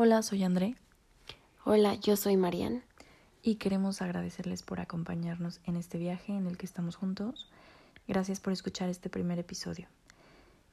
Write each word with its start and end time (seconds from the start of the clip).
Hola, 0.00 0.22
soy 0.22 0.44
André. 0.44 0.76
Hola, 1.64 1.96
yo 1.96 2.14
soy 2.14 2.36
Marian. 2.36 2.84
Y 3.42 3.56
queremos 3.56 4.00
agradecerles 4.00 4.62
por 4.62 4.78
acompañarnos 4.78 5.58
en 5.64 5.74
este 5.74 5.98
viaje 5.98 6.32
en 6.32 6.46
el 6.46 6.56
que 6.56 6.66
estamos 6.66 6.94
juntos. 6.94 7.50
Gracias 8.06 8.38
por 8.38 8.52
escuchar 8.52 8.90
este 8.90 9.10
primer 9.10 9.40
episodio. 9.40 9.88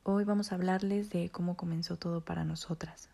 Hoy 0.04 0.26
vamos 0.26 0.52
a 0.52 0.56
hablarles 0.56 1.10
de 1.10 1.32
cómo 1.32 1.58
comenzó 1.58 1.98
todo 1.98 2.22
para 2.22 2.44
nosotras. 2.44 3.10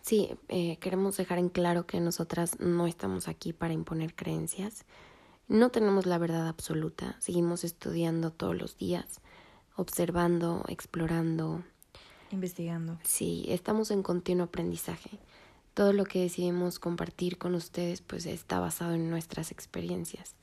Sí, 0.00 0.30
eh, 0.48 0.78
queremos 0.78 1.18
dejar 1.18 1.38
en 1.38 1.50
claro 1.50 1.86
que 1.86 2.00
nosotras 2.00 2.58
no 2.58 2.86
estamos 2.86 3.28
aquí 3.28 3.52
para 3.52 3.74
imponer 3.74 4.14
creencias. 4.14 4.86
No 5.46 5.68
tenemos 5.68 6.06
la 6.06 6.16
verdad 6.16 6.48
absoluta. 6.48 7.16
Seguimos 7.18 7.64
estudiando 7.64 8.32
todos 8.32 8.56
los 8.56 8.78
días, 8.78 9.20
observando, 9.76 10.64
explorando, 10.68 11.62
investigando. 12.32 12.98
Sí, 13.04 13.44
estamos 13.48 13.90
en 13.90 14.02
continuo 14.02 14.44
aprendizaje. 14.44 15.18
Todo 15.74 15.92
lo 15.92 16.04
que 16.04 16.20
decidimos 16.20 16.78
compartir 16.78 17.38
con 17.38 17.54
ustedes 17.54 18.02
pues 18.02 18.26
está 18.26 18.60
basado 18.60 18.94
en 18.94 19.10
nuestras 19.10 19.50
experiencias. 19.50 20.34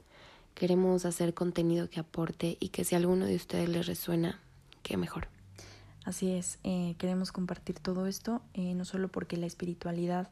Queremos 0.55 1.05
hacer 1.05 1.33
contenido 1.33 1.89
que 1.89 1.99
aporte 1.99 2.57
y 2.59 2.69
que 2.69 2.83
si 2.83 2.95
a 2.95 2.97
alguno 2.97 3.25
de 3.25 3.35
ustedes 3.35 3.69
les 3.69 3.85
resuena, 3.85 4.39
qué 4.83 4.97
mejor. 4.97 5.27
Así 6.03 6.31
es, 6.31 6.59
eh, 6.63 6.95
queremos 6.97 7.31
compartir 7.31 7.79
todo 7.79 8.07
esto, 8.07 8.41
eh, 8.53 8.73
no 8.73 8.85
solo 8.85 9.09
porque 9.09 9.37
la 9.37 9.45
espiritualidad 9.45 10.29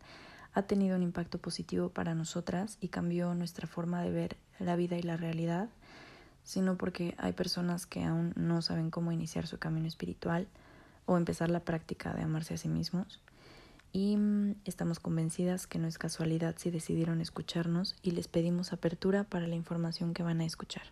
ha 0.53 0.63
tenido 0.63 0.95
un 0.95 1.03
impacto 1.03 1.37
positivo 1.37 1.89
para 1.89 2.15
nosotras 2.15 2.79
y 2.81 2.87
cambió 2.87 3.35
nuestra 3.35 3.67
forma 3.67 4.01
de 4.01 4.09
ver 4.09 4.37
la 4.59 4.75
vida 4.75 4.97
y 4.97 5.03
la 5.03 5.15
realidad, 5.15 5.69
sino 6.43 6.77
porque 6.77 7.13
hay 7.19 7.33
personas 7.33 7.85
que 7.85 8.03
aún 8.03 8.33
no 8.35 8.63
saben 8.63 8.89
cómo 8.89 9.11
iniciar 9.11 9.45
su 9.45 9.59
camino 9.59 9.87
espiritual, 9.87 10.47
o 11.07 11.17
empezar 11.17 11.49
la 11.49 11.61
práctica 11.61 12.13
de 12.13 12.21
amarse 12.21 12.53
a 12.53 12.57
sí 12.57 12.69
mismos. 12.69 13.19
Y 13.91 14.15
mm, 14.17 14.57
estamos 14.65 14.99
convencidas 14.99 15.65
que 15.65 15.79
no 15.79 15.87
es 15.87 15.97
casualidad 15.97 16.55
si 16.59 16.69
decidieron 16.69 17.19
escucharnos 17.21 17.95
y 18.03 18.11
les 18.11 18.27
pedimos 18.27 18.73
apertura 18.73 19.23
para 19.23 19.47
la 19.47 19.55
información 19.55 20.13
que 20.13 20.21
van 20.21 20.41
a 20.41 20.45
escuchar. 20.45 20.83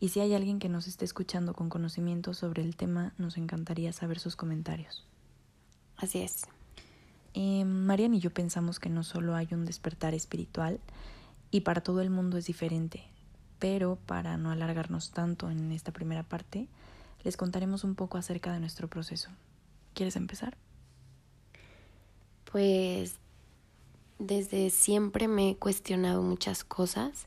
Y 0.00 0.08
si 0.08 0.20
hay 0.20 0.34
alguien 0.34 0.58
que 0.58 0.68
nos 0.68 0.88
esté 0.88 1.04
escuchando 1.04 1.54
con 1.54 1.68
conocimiento 1.68 2.34
sobre 2.34 2.62
el 2.62 2.74
tema, 2.76 3.12
nos 3.18 3.36
encantaría 3.36 3.92
saber 3.92 4.18
sus 4.18 4.34
comentarios. 4.34 5.06
Así 5.96 6.20
es. 6.20 6.46
Eh, 7.34 7.64
Marian 7.64 8.14
y 8.14 8.20
yo 8.20 8.30
pensamos 8.30 8.80
que 8.80 8.88
no 8.88 9.02
solo 9.04 9.34
hay 9.34 9.48
un 9.52 9.64
despertar 9.64 10.14
espiritual 10.14 10.80
y 11.50 11.60
para 11.60 11.82
todo 11.82 12.00
el 12.00 12.10
mundo 12.10 12.38
es 12.38 12.46
diferente, 12.46 13.04
pero 13.58 13.96
para 14.06 14.36
no 14.38 14.50
alargarnos 14.50 15.10
tanto 15.10 15.50
en 15.50 15.72
esta 15.72 15.92
primera 15.92 16.22
parte, 16.22 16.68
les 17.24 17.36
contaremos 17.36 17.84
un 17.84 17.94
poco 17.94 18.18
acerca 18.18 18.52
de 18.52 18.60
nuestro 18.60 18.88
proceso. 18.88 19.30
¿Quieres 19.94 20.16
empezar? 20.16 20.56
Pues 22.50 23.16
desde 24.18 24.70
siempre 24.70 25.28
me 25.28 25.50
he 25.50 25.56
cuestionado 25.56 26.22
muchas 26.22 26.64
cosas, 26.64 27.26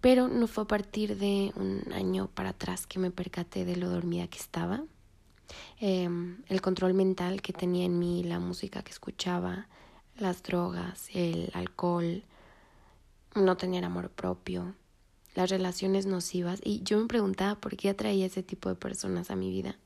pero 0.00 0.28
no 0.28 0.46
fue 0.46 0.64
a 0.64 0.66
partir 0.66 1.16
de 1.16 1.52
un 1.56 1.92
año 1.92 2.28
para 2.28 2.50
atrás 2.50 2.86
que 2.86 2.98
me 2.98 3.10
percaté 3.10 3.64
de 3.64 3.76
lo 3.76 3.88
dormida 3.88 4.26
que 4.28 4.38
estaba. 4.38 4.84
Em, 5.78 6.42
el 6.48 6.60
control 6.60 6.94
mental 6.94 7.42
que 7.42 7.52
tenía 7.52 7.84
en 7.84 7.98
mí, 7.98 8.22
la 8.22 8.38
música 8.38 8.82
que 8.82 8.92
escuchaba, 8.92 9.68
las 10.16 10.42
drogas, 10.42 11.08
el 11.12 11.50
alcohol, 11.54 12.24
no 13.34 13.56
tener 13.56 13.84
amor 13.84 14.10
propio, 14.10 14.74
las 15.34 15.50
relaciones 15.50 16.06
nocivas 16.06 16.60
y 16.64 16.82
yo 16.82 16.98
me 16.98 17.06
preguntaba 17.06 17.54
por 17.60 17.76
qué 17.76 17.88
atraía 17.88 18.26
ese 18.26 18.42
tipo 18.42 18.68
de 18.68 18.74
personas 18.74 19.30
a 19.30 19.36
mi 19.36 19.50
vida. 19.50 19.76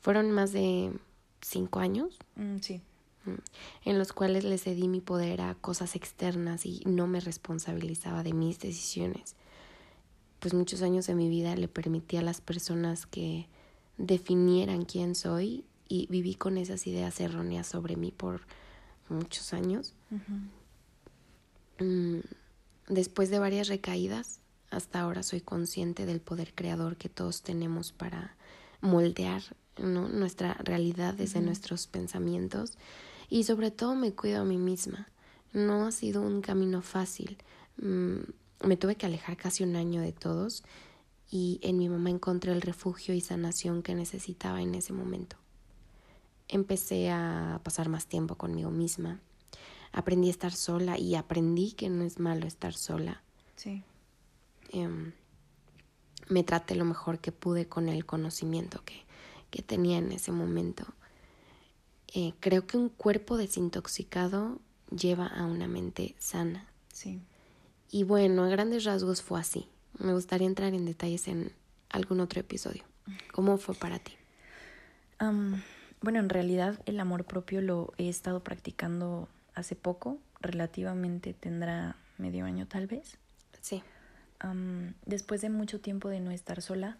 Fueron 0.00 0.30
más 0.30 0.52
de 0.52 0.92
cinco 1.40 1.80
años. 1.80 2.18
Mm, 2.36 2.58
sí. 2.60 2.80
Mm, 3.26 3.88
en 3.88 3.98
los 3.98 4.12
cuales 4.12 4.44
le 4.44 4.58
cedí 4.58 4.88
mi 4.88 5.00
poder 5.00 5.42
a 5.42 5.54
cosas 5.54 5.94
externas 5.94 6.64
y 6.64 6.82
no 6.86 7.06
me 7.06 7.20
responsabilizaba 7.20 8.22
de 8.22 8.32
mis 8.32 8.58
decisiones. 8.58 9.36
Pues 10.38 10.54
muchos 10.54 10.80
años 10.82 11.06
de 11.06 11.14
mi 11.14 11.28
vida 11.28 11.54
le 11.54 11.68
permití 11.68 12.16
a 12.16 12.22
las 12.22 12.40
personas 12.40 13.06
que 13.06 13.46
definieran 13.98 14.86
quién 14.86 15.14
soy 15.14 15.64
y 15.86 16.06
viví 16.06 16.34
con 16.34 16.56
esas 16.56 16.86
ideas 16.86 17.20
erróneas 17.20 17.66
sobre 17.66 17.96
mí 17.96 18.10
por 18.10 18.40
muchos 19.10 19.52
años. 19.52 19.92
Mm, 21.78 22.20
después 22.88 23.28
de 23.28 23.38
varias 23.38 23.68
recaídas, 23.68 24.40
hasta 24.70 25.00
ahora 25.00 25.22
soy 25.22 25.40
consciente 25.40 26.06
del 26.06 26.20
poder 26.20 26.54
creador 26.54 26.96
que 26.96 27.08
todos 27.08 27.42
tenemos 27.42 27.92
para 27.92 28.36
moldear 28.80 29.42
nuestra 29.78 30.54
realidad 30.54 31.14
desde 31.14 31.40
nuestros 31.40 31.86
pensamientos 31.86 32.78
y 33.28 33.44
sobre 33.44 33.70
todo 33.70 33.94
me 33.94 34.12
cuido 34.12 34.42
a 34.42 34.44
mí 34.44 34.58
misma. 34.58 35.08
No 35.52 35.86
ha 35.86 35.92
sido 35.92 36.22
un 36.22 36.40
camino 36.42 36.82
fácil. 36.82 37.38
Mm, 37.78 38.18
me 38.64 38.76
tuve 38.76 38.96
que 38.96 39.06
alejar 39.06 39.36
casi 39.36 39.64
un 39.64 39.76
año 39.76 40.00
de 40.00 40.12
todos 40.12 40.64
y 41.30 41.60
en 41.62 41.78
mi 41.78 41.88
mamá 41.88 42.10
encontré 42.10 42.52
el 42.52 42.60
refugio 42.60 43.14
y 43.14 43.20
sanación 43.20 43.82
que 43.82 43.94
necesitaba 43.94 44.60
en 44.62 44.74
ese 44.74 44.92
momento. 44.92 45.36
Empecé 46.48 47.10
a 47.10 47.60
pasar 47.62 47.88
más 47.88 48.06
tiempo 48.06 48.34
conmigo 48.34 48.70
misma. 48.70 49.20
Aprendí 49.92 50.28
a 50.28 50.32
estar 50.32 50.52
sola 50.52 50.98
y 50.98 51.14
aprendí 51.14 51.72
que 51.72 51.88
no 51.88 52.04
es 52.04 52.18
malo 52.18 52.46
estar 52.46 52.74
sola. 52.74 53.22
Sí. 53.56 53.82
Em, 54.72 55.12
me 56.28 56.44
traté 56.44 56.76
lo 56.76 56.84
mejor 56.84 57.18
que 57.18 57.32
pude 57.32 57.66
con 57.66 57.88
el 57.88 58.06
conocimiento 58.06 58.82
que, 58.84 59.02
que 59.50 59.62
tenía 59.62 59.98
en 59.98 60.12
ese 60.12 60.30
momento. 60.30 60.84
Eh, 62.14 62.34
creo 62.40 62.66
que 62.66 62.76
un 62.76 62.88
cuerpo 62.88 63.36
desintoxicado 63.36 64.60
lleva 64.90 65.26
a 65.26 65.44
una 65.44 65.66
mente 65.66 66.14
sana. 66.18 66.68
Sí. 66.92 67.20
Y 67.90 68.04
bueno, 68.04 68.44
a 68.44 68.48
grandes 68.48 68.84
rasgos 68.84 69.22
fue 69.22 69.40
así. 69.40 69.68
Me 69.98 70.12
gustaría 70.12 70.46
entrar 70.46 70.72
en 70.72 70.86
detalles 70.86 71.26
en 71.26 71.52
algún 71.88 72.20
otro 72.20 72.40
episodio. 72.40 72.84
¿Cómo 73.32 73.58
fue 73.58 73.74
para 73.74 73.98
ti? 73.98 74.12
bueno, 76.00 76.18
en 76.18 76.30
realidad 76.30 76.80
el 76.86 76.98
amor 76.98 77.24
propio 77.24 77.60
lo 77.60 77.92
he 77.98 78.08
estado 78.08 78.42
practicando 78.42 79.28
hace 79.54 79.76
poco, 79.76 80.16
relativamente 80.40 81.34
tendrá 81.34 81.96
medio 82.16 82.46
año 82.46 82.66
tal 82.66 82.86
vez. 82.86 83.18
Sí 83.60 83.82
después 85.06 85.40
de 85.40 85.50
mucho 85.50 85.80
tiempo 85.80 86.08
de 86.08 86.20
no 86.20 86.30
estar 86.30 86.62
sola, 86.62 86.98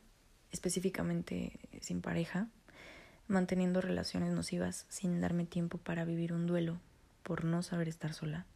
específicamente 0.52 1.52
sin 1.80 2.00
pareja, 2.00 2.48
manteniendo 3.28 3.80
relaciones 3.80 4.32
nocivas 4.32 4.86
sin 4.88 5.20
darme 5.20 5.46
tiempo 5.46 5.78
para 5.78 6.04
vivir 6.04 6.32
un 6.32 6.46
duelo 6.46 6.78
por 7.22 7.44
no 7.44 7.62
saber 7.62 7.88
estar 7.88 8.12
sola, 8.12 8.46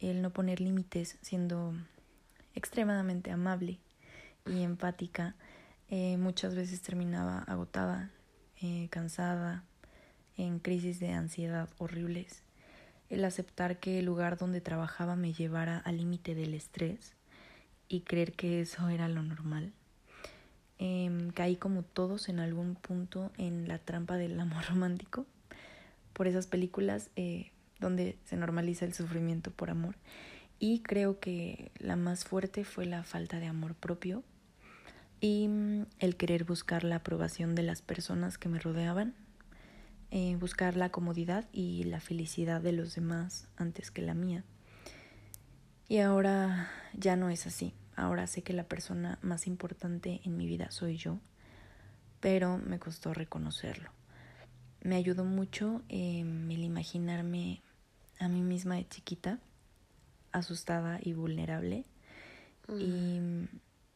el 0.00 0.22
no 0.22 0.30
poner 0.30 0.60
límites 0.60 1.18
siendo 1.20 1.74
extremadamente 2.54 3.30
amable 3.30 3.78
y 4.46 4.62
empática, 4.62 5.34
eh, 5.88 6.16
muchas 6.16 6.54
veces 6.54 6.80
terminaba 6.82 7.40
agotada, 7.40 8.10
eh, 8.62 8.88
cansada, 8.90 9.64
en 10.36 10.58
crisis 10.58 11.00
de 11.00 11.12
ansiedad 11.12 11.68
horribles. 11.78 12.42
El 13.10 13.24
aceptar 13.24 13.78
que 13.78 13.98
el 13.98 14.06
lugar 14.06 14.38
donde 14.38 14.60
trabajaba 14.60 15.16
me 15.16 15.32
llevara 15.32 15.78
al 15.78 15.98
límite 15.98 16.34
del 16.34 16.54
estrés 16.54 17.12
y 17.90 18.02
creer 18.02 18.32
que 18.32 18.62
eso 18.62 18.88
era 18.88 19.08
lo 19.08 19.22
normal. 19.22 19.72
Em, 20.78 21.30
caí 21.32 21.56
como 21.56 21.82
todos 21.82 22.30
en 22.30 22.38
algún 22.38 22.74
punto 22.74 23.32
en 23.36 23.68
la 23.68 23.78
trampa 23.78 24.16
del 24.16 24.40
amor 24.40 24.64
romántico 24.68 25.26
por 26.14 26.26
esas 26.26 26.46
películas 26.46 27.10
eh, 27.16 27.50
donde 27.80 28.16
se 28.24 28.36
normaliza 28.36 28.86
el 28.86 28.94
sufrimiento 28.94 29.50
por 29.50 29.68
amor. 29.68 29.96
Y 30.58 30.80
creo 30.80 31.18
que 31.18 31.70
la 31.78 31.96
más 31.96 32.24
fuerte 32.24 32.64
fue 32.64 32.86
la 32.86 33.02
falta 33.02 33.40
de 33.40 33.46
amor 33.46 33.74
propio 33.74 34.22
y 35.20 35.48
mm, 35.48 35.86
el 35.98 36.16
querer 36.16 36.44
buscar 36.44 36.84
la 36.84 36.96
aprobación 36.96 37.54
de 37.54 37.64
las 37.64 37.82
personas 37.82 38.38
que 38.38 38.48
me 38.48 38.60
rodeaban, 38.60 39.14
eh, 40.12 40.36
buscar 40.36 40.76
la 40.76 40.90
comodidad 40.90 41.46
y 41.52 41.84
la 41.84 42.00
felicidad 42.00 42.60
de 42.60 42.72
los 42.72 42.94
demás 42.94 43.48
antes 43.56 43.90
que 43.90 44.02
la 44.02 44.14
mía. 44.14 44.44
Y 45.88 45.98
ahora 45.98 46.70
ya 46.94 47.16
no 47.16 47.30
es 47.30 47.46
así. 47.46 47.74
Ahora 48.00 48.26
sé 48.26 48.40
que 48.40 48.54
la 48.54 48.64
persona 48.64 49.18
más 49.20 49.46
importante 49.46 50.22
en 50.24 50.38
mi 50.38 50.46
vida 50.46 50.70
soy 50.70 50.96
yo, 50.96 51.18
pero 52.20 52.56
me 52.56 52.78
costó 52.78 53.12
reconocerlo. 53.12 53.90
Me 54.80 54.96
ayudó 54.96 55.26
mucho 55.26 55.82
el 55.90 56.50
imaginarme 56.50 57.60
a 58.18 58.28
mí 58.28 58.40
misma 58.40 58.76
de 58.76 58.88
chiquita, 58.88 59.38
asustada 60.32 60.98
y 61.02 61.12
vulnerable. 61.12 61.84
Y 62.70 63.20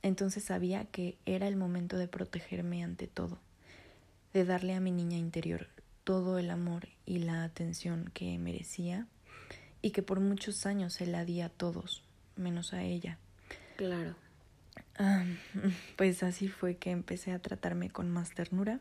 entonces 0.02 0.44
sabía 0.44 0.84
que 0.84 1.16
era 1.24 1.48
el 1.48 1.56
momento 1.56 1.96
de 1.96 2.06
protegerme 2.06 2.84
ante 2.84 3.06
todo, 3.06 3.38
de 4.34 4.44
darle 4.44 4.74
a 4.74 4.80
mi 4.80 4.90
niña 4.90 5.16
interior 5.16 5.68
todo 6.04 6.38
el 6.38 6.50
amor 6.50 6.88
y 7.06 7.20
la 7.20 7.42
atención 7.42 8.10
que 8.12 8.36
merecía 8.36 9.06
y 9.80 9.92
que 9.92 10.02
por 10.02 10.20
muchos 10.20 10.66
años 10.66 10.92
se 10.92 11.06
la 11.06 11.24
di 11.24 11.40
a 11.40 11.48
todos, 11.48 12.04
menos 12.36 12.74
a 12.74 12.82
ella. 12.82 13.18
Claro. 13.76 14.14
pues 15.96 16.22
así 16.22 16.48
fue 16.48 16.76
que 16.76 16.90
empecé 16.90 17.32
a 17.32 17.40
tratarme 17.40 17.90
con 17.90 18.10
más 18.10 18.30
ternura, 18.30 18.80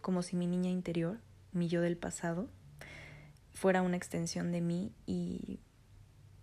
como 0.00 0.22
si 0.22 0.36
mi 0.36 0.46
niña 0.46 0.70
interior, 0.70 1.18
mi 1.52 1.68
yo 1.68 1.80
del 1.80 1.96
pasado, 1.96 2.48
fuera 3.52 3.82
una 3.82 3.96
extensión 3.96 4.52
de 4.52 4.60
mí 4.60 4.92
y 5.06 5.60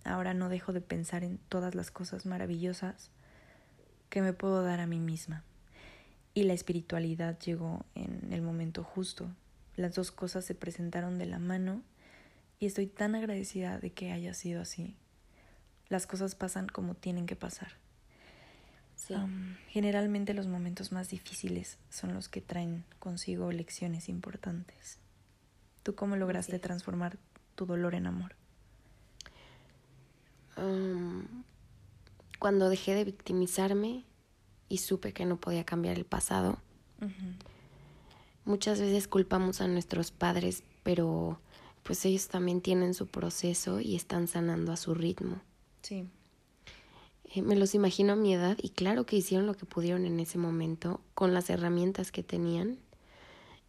ahora 0.04 0.34
no 0.34 0.50
dejo 0.50 0.74
de 0.74 0.82
pensar 0.82 1.24
en 1.24 1.38
todas 1.50 1.74
las 1.74 1.90
cosas 1.90 2.26
maravillosas 2.26 3.10
que 4.10 4.22
me 4.22 4.34
puedo 4.34 4.64
dar 4.64 4.80
a 4.80 4.88
mí 4.88 5.00
misma. 5.00 5.44
Y 6.34 6.44
la 6.44 6.54
espiritualidad 6.54 7.40
llegó 7.40 7.86
en 7.96 8.32
el 8.34 8.42
momento 8.42 8.84
justo. 8.84 9.30
Las 9.78 9.96
dos 9.96 10.12
cosas 10.12 10.46
se 10.46 10.54
presentaron 10.54 11.18
de 11.18 11.26
la 11.26 11.40
mano 11.40 11.82
y 12.60 12.66
estoy 12.66 12.88
tan 12.88 13.16
agradecida 13.16 13.80
de 13.80 13.92
que 13.92 14.12
haya 14.12 14.34
sido 14.34 14.62
así. 14.62 14.98
Las 15.90 16.08
cosas 16.08 16.36
pasan 16.36 16.68
como 16.68 16.96
tienen 16.96 17.26
que 17.26 17.36
pasar. 17.36 17.74
generalmente 19.68 20.34
los 20.34 20.48
momentos 20.48 20.92
más 20.92 21.10
difíciles 21.10 21.78
son 21.90 22.14
los 22.14 22.28
que 22.28 22.42
traen 22.42 22.86
consigo 23.00 23.52
lecciones 23.52 24.10
importantes. 24.10 24.98
¿Tú 25.84 25.94
cómo 25.94 26.16
lograste 26.16 26.58
transformar 26.58 27.18
tu 27.56 27.66
dolor 27.66 27.94
en 27.94 28.08
amor? 28.08 28.36
cuando 32.40 32.70
dejé 32.70 32.96
de 32.96 33.04
victimizarme 33.04 34.06
y 34.70 34.78
supe 34.78 35.14
que 35.14 35.26
no 35.26 35.38
podía 35.38 35.66
cambiar 35.66 35.98
el 35.98 36.06
pasado. 36.06 36.60
Muchas 38.46 38.80
veces 38.80 39.08
culpamos 39.08 39.62
a 39.62 39.68
nuestros 39.68 40.12
padres, 40.12 40.64
pero 40.84 41.40
pues 41.84 42.06
ellos 42.06 42.28
también 42.28 42.62
tienen 42.62 42.94
su 42.94 43.08
proceso 43.08 43.80
y 43.80 43.96
están 43.96 44.28
sanando 44.28 44.72
a 44.72 44.78
su 44.78 44.94
ritmo. 44.94 45.42
Sí. 45.86 46.08
Eh, 47.26 47.44
me 47.44 47.56
los 47.56 47.76
imagino 47.76 48.14
a 48.14 48.16
mi 48.16 48.34
edad 48.34 48.58
y 48.60 48.70
claro 48.70 49.06
que 49.06 49.18
hicieron 49.18 49.46
lo 49.46 49.54
que 49.54 49.68
pudieron 49.68 50.06
en 50.06 50.20
ese 50.20 50.40
momento 50.40 51.00
con 51.14 51.36
las 51.36 51.52
herramientas 51.52 52.12
que 52.12 52.24
tenían. 52.24 52.80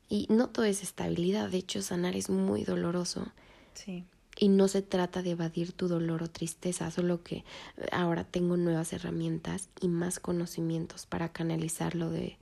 Y 0.09 0.27
no 0.31 0.49
todo 0.49 0.65
es 0.65 0.83
estabilidad, 0.83 1.51
de 1.51 1.59
hecho 1.59 1.83
sanar 1.83 2.17
es 2.17 2.31
muy 2.31 2.65
doloroso. 2.65 3.27
Sí. 3.75 4.05
Y 4.39 4.49
no 4.49 4.67
se 4.69 4.81
trata 4.81 5.21
de 5.23 5.33
evadir 5.33 5.73
tu 5.73 5.89
dolor 5.89 6.23
o 6.23 6.31
tristeza, 6.31 6.91
solo 6.91 7.23
que 7.23 7.45
ahora 7.93 8.25
tengo 8.25 8.57
nuevas 8.57 8.95
herramientas 8.95 9.69
y 9.83 9.89
más 9.89 10.19
conocimientos 10.19 11.05
para 11.05 11.31
canalizarlo 11.31 12.09
de 12.09 12.39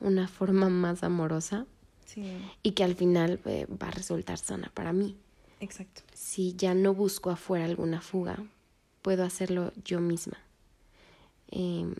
una 0.00 0.28
forma 0.28 0.68
más 0.70 1.02
amorosa 1.02 1.66
y 2.62 2.72
que 2.72 2.84
al 2.84 2.96
final 2.96 3.38
eh, 3.44 3.66
va 3.70 3.88
a 3.88 3.92
resultar 3.92 4.38
sana 4.38 4.70
para 4.72 4.92
mí. 4.94 5.16
Exacto. 5.60 6.02
Si 6.14 6.54
ya 6.56 6.74
no 6.74 6.94
busco 6.94 7.30
afuera 7.30 7.66
alguna 7.66 8.00
fuga, 8.00 8.42
puedo 9.02 9.24
hacerlo 9.24 9.72
yo 9.84 10.00
misma. 10.00 10.38
Em, 11.50 11.94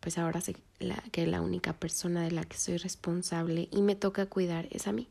pues 0.00 0.18
ahora 0.18 0.40
sé 0.40 0.56
que 1.12 1.26
la 1.26 1.42
única 1.42 1.74
persona 1.74 2.22
de 2.22 2.30
la 2.30 2.44
que 2.44 2.56
soy 2.56 2.78
responsable 2.78 3.68
y 3.70 3.82
me 3.82 3.96
toca 3.96 4.26
cuidar 4.26 4.66
es 4.70 4.86
a 4.86 4.92
mí. 4.92 5.08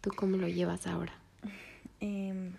¿Tú 0.00 0.10
cómo 0.14 0.36
lo 0.36 0.48
llevas 0.48 0.86
ahora? 0.86 1.12
Em, 2.00 2.52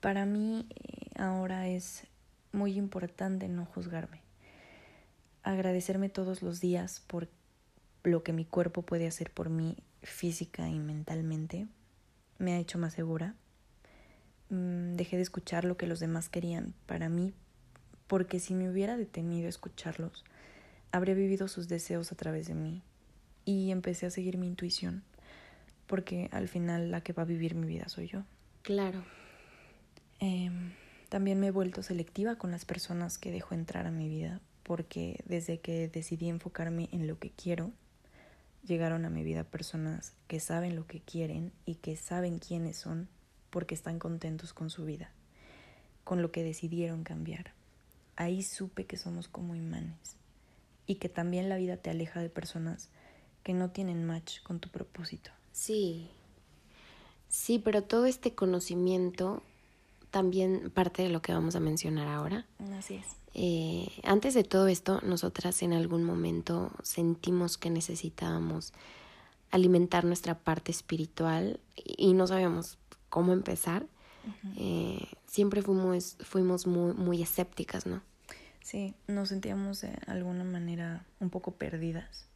para 0.00 0.24
mí 0.24 0.66
eh, 0.70 1.10
ahora 1.18 1.68
es 1.68 2.04
muy 2.52 2.76
importante 2.76 3.48
no 3.48 3.66
juzgarme. 3.66 4.22
Agradecerme 5.42 6.08
todos 6.08 6.42
los 6.42 6.60
días 6.60 7.02
por 7.06 7.28
lo 8.02 8.22
que 8.22 8.32
mi 8.32 8.44
cuerpo 8.44 8.82
puede 8.82 9.06
hacer 9.06 9.30
por 9.30 9.50
mí 9.50 9.76
física 10.02 10.68
y 10.68 10.78
mentalmente 10.78 11.66
me 12.38 12.54
ha 12.54 12.58
hecho 12.58 12.78
más 12.78 12.94
segura. 12.94 13.34
Mm, 14.50 14.96
dejé 14.96 15.16
de 15.16 15.22
escuchar 15.22 15.64
lo 15.64 15.76
que 15.76 15.86
los 15.86 16.00
demás 16.00 16.28
querían 16.28 16.74
para 16.86 17.08
mí, 17.08 17.32
porque 18.06 18.40
si 18.40 18.54
me 18.54 18.68
hubiera 18.68 18.96
detenido 18.96 19.46
a 19.46 19.50
escucharlos, 19.50 20.24
habría 20.90 21.14
vivido 21.14 21.46
sus 21.46 21.68
deseos 21.68 22.10
a 22.10 22.16
través 22.16 22.48
de 22.48 22.54
mí. 22.54 22.82
Y 23.44 23.70
empecé 23.70 24.06
a 24.06 24.10
seguir 24.10 24.36
mi 24.36 24.48
intuición, 24.48 25.04
porque 25.86 26.28
al 26.32 26.48
final 26.48 26.90
la 26.90 27.00
que 27.02 27.12
va 27.12 27.22
a 27.22 27.26
vivir 27.26 27.54
mi 27.54 27.66
vida 27.66 27.88
soy 27.88 28.08
yo. 28.08 28.24
Claro. 28.62 29.04
Em, 30.18 30.72
también 31.08 31.38
me 31.40 31.46
he 31.46 31.52
vuelto 31.52 31.82
selectiva 31.82 32.36
con 32.36 32.50
las 32.50 32.64
personas 32.64 33.18
que 33.18 33.30
dejo 33.30 33.54
entrar 33.54 33.86
a 33.86 33.90
mi 33.92 34.08
vida, 34.08 34.40
porque 34.64 35.22
desde 35.26 35.60
que 35.60 35.88
decidí 35.88 36.28
enfocarme 36.28 36.88
en 36.92 37.06
lo 37.06 37.18
que 37.18 37.30
quiero, 37.30 37.70
llegaron 38.64 39.04
a 39.04 39.10
mi 39.10 39.22
vida 39.22 39.44
personas 39.44 40.12
que 40.26 40.40
saben 40.40 40.76
lo 40.76 40.86
que 40.86 41.00
quieren 41.00 41.52
y 41.64 41.76
que 41.76 41.96
saben 41.96 42.38
quiénes 42.38 42.76
son 42.76 43.08
porque 43.50 43.74
están 43.74 43.98
contentos 43.98 44.52
con 44.52 44.70
su 44.70 44.84
vida, 44.84 45.10
con 46.04 46.22
lo 46.22 46.32
que 46.32 46.42
decidieron 46.42 47.04
cambiar. 47.04 47.52
Ahí 48.16 48.42
supe 48.42 48.86
que 48.86 48.96
somos 48.96 49.28
como 49.28 49.54
imanes 49.54 50.16
y 50.86 50.96
que 50.96 51.08
también 51.08 51.48
la 51.48 51.56
vida 51.56 51.76
te 51.76 51.90
aleja 51.90 52.20
de 52.20 52.30
personas 52.30 52.90
que 53.42 53.54
no 53.54 53.70
tienen 53.70 54.06
match 54.06 54.42
con 54.42 54.60
tu 54.60 54.68
propósito. 54.68 55.30
Sí, 55.52 56.08
sí, 57.28 57.58
pero 57.58 57.82
todo 57.82 58.06
este 58.06 58.34
conocimiento 58.34 59.42
también 60.10 60.70
parte 60.70 61.02
de 61.02 61.08
lo 61.08 61.22
que 61.22 61.32
vamos 61.32 61.56
a 61.56 61.60
mencionar 61.60 62.08
ahora. 62.08 62.46
Así 62.76 62.94
es. 62.94 63.06
Eh, 63.34 63.88
antes 64.02 64.34
de 64.34 64.42
todo 64.42 64.66
esto, 64.66 65.00
nosotras 65.02 65.62
en 65.62 65.72
algún 65.72 66.02
momento 66.02 66.72
sentimos 66.82 67.56
que 67.58 67.70
necesitábamos 67.70 68.72
alimentar 69.50 70.04
nuestra 70.04 70.38
parte 70.38 70.72
espiritual 70.72 71.60
y 71.76 72.12
no 72.14 72.26
sabíamos 72.26 72.78
cómo 73.10 73.32
empezar. 73.32 73.86
Eh, 74.56 75.06
siempre 75.26 75.62
fuimos, 75.62 76.16
fuimos 76.20 76.66
muy, 76.66 76.94
muy 76.94 77.22
escépticas, 77.22 77.86
¿no? 77.86 78.02
Sí, 78.62 78.94
nos 79.06 79.30
sentíamos 79.30 79.80
de 79.80 79.98
alguna 80.06 80.44
manera 80.44 81.04
un 81.18 81.30
poco 81.30 81.52
perdidas. 81.52 82.26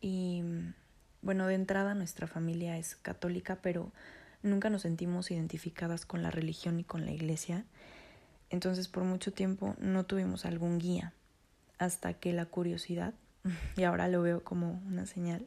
Y 0.00 0.42
bueno, 1.22 1.46
de 1.46 1.54
entrada 1.54 1.94
nuestra 1.94 2.26
familia 2.26 2.78
es 2.78 2.96
católica, 2.96 3.58
pero 3.62 3.92
nunca 4.42 4.70
nos 4.70 4.82
sentimos 4.82 5.30
identificadas 5.30 6.06
con 6.06 6.22
la 6.22 6.30
religión 6.30 6.78
y 6.80 6.84
con 6.84 7.04
la 7.04 7.12
iglesia. 7.12 7.64
Entonces 8.50 8.88
por 8.88 9.04
mucho 9.04 9.32
tiempo 9.32 9.74
no 9.78 10.04
tuvimos 10.04 10.44
algún 10.44 10.78
guía 10.78 11.12
hasta 11.78 12.14
que 12.14 12.32
la 12.32 12.46
curiosidad, 12.46 13.14
y 13.76 13.84
ahora 13.84 14.08
lo 14.08 14.22
veo 14.22 14.44
como 14.44 14.82
una 14.86 15.06
señal, 15.06 15.46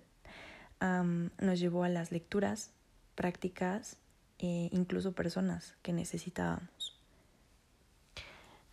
nos 1.39 1.59
llevó 1.61 1.85
a 1.85 1.89
las 1.89 2.11
lecturas, 2.11 2.71
prácticas 3.15 3.97
e 4.39 4.69
incluso 4.71 5.13
personas 5.13 5.75
que 5.81 5.93
necesitábamos. 5.93 6.97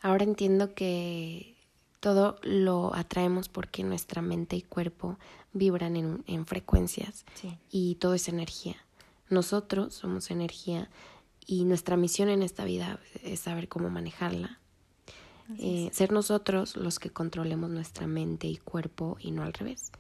Ahora 0.03 0.25
entiendo 0.25 0.75
que 0.75 1.55
todo 2.01 2.39
lo 2.43 2.95
atraemos 2.95 3.49
porque 3.49 3.85
nuestra 3.85 4.23
mente 4.23 4.57
y 4.57 4.62
cuerpo 4.62 5.19
vibran 5.53 5.97
en, 5.97 6.25
en 6.27 6.47
frecuencias 6.47 7.25
y 7.71 7.97
todo 7.97 8.15
es 8.15 8.29
energía. 8.29 8.77
Nosotros 9.29 9.95
somos 9.95 10.31
energía 10.31 10.89
y 11.47 11.64
nuestra 11.64 11.97
misión 11.97 12.29
en 12.29 12.43
esta 12.43 12.64
vida 12.64 12.99
es 13.23 13.40
saber 13.40 13.69
cómo 13.69 13.90
manejarla. 13.90 14.59
Eh, 15.59 15.90
ser 15.93 16.12
nosotros 16.12 16.76
los 16.76 16.99
que 16.99 17.11
controlemos 17.11 17.71
nuestra 17.71 18.07
mente 18.07 18.47
y 18.47 18.57
cuerpo 18.57 19.17
y 19.21 19.33
no 19.33 19.43
al 19.43 19.52
revés. 19.52 19.90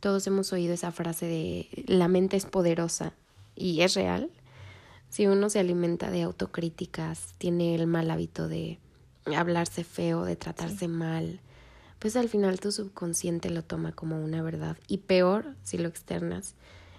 Todos 0.00 0.26
hemos 0.26 0.52
oído 0.52 0.74
esa 0.74 0.92
frase 0.92 1.26
de 1.26 1.84
la 1.86 2.08
mente 2.08 2.36
es 2.36 2.44
poderosa 2.44 3.14
y 3.56 3.80
es 3.80 3.94
real. 3.94 4.30
Si 5.14 5.28
uno 5.28 5.48
se 5.48 5.60
alimenta 5.60 6.10
de 6.10 6.22
autocríticas, 6.22 7.34
tiene 7.38 7.76
el 7.76 7.86
mal 7.86 8.10
hábito 8.10 8.48
de 8.48 8.80
hablarse 9.36 9.84
feo, 9.84 10.24
de 10.24 10.34
tratarse 10.34 10.88
mal, 10.88 11.38
pues 12.00 12.16
al 12.16 12.28
final 12.28 12.58
tu 12.58 12.72
subconsciente 12.72 13.48
lo 13.50 13.62
toma 13.62 13.92
como 13.92 14.20
una 14.20 14.42
verdad. 14.42 14.76
Y 14.88 14.98
peor 14.98 15.54
si 15.62 15.78
lo 15.78 15.88
externas, 15.88 16.56